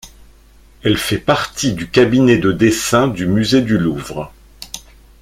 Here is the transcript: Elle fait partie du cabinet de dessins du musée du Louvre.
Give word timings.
Elle 0.81 0.97
fait 0.97 1.19
partie 1.19 1.73
du 1.73 1.87
cabinet 1.87 2.39
de 2.39 2.51
dessins 2.51 3.07
du 3.07 3.27
musée 3.27 3.61
du 3.61 3.77
Louvre. 3.77 4.33